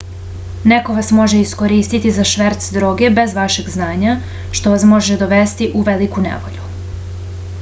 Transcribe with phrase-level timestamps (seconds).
[0.69, 4.17] neko vas može iskoristiti za šverc droge bez vašeg znanja
[4.61, 6.69] što vas može dovesti u veliku nevolju